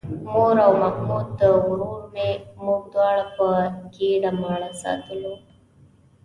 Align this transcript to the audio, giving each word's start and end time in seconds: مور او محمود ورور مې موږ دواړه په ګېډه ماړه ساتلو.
مور 0.33 0.55
او 0.65 0.73
محمود 0.81 1.27
ورور 1.65 1.99
مې 2.13 2.29
موږ 2.63 2.81
دواړه 2.93 3.23
په 3.35 3.47
ګېډه 3.93 4.31
ماړه 4.41 4.69
ساتلو. 4.81 5.33